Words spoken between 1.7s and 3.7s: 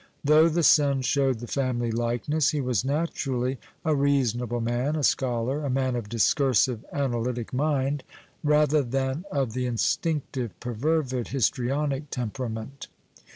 likeness he was naturally